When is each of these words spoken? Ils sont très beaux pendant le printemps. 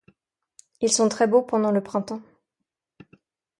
Ils 0.79 0.91
sont 0.91 1.09
très 1.09 1.27
beaux 1.27 1.43
pendant 1.43 1.69
le 1.69 1.83
printemps. 1.83 2.23